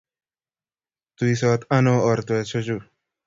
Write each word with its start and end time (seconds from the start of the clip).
tuisot 1.17 1.61
ano 1.75 1.93
ortwechu 2.11 2.75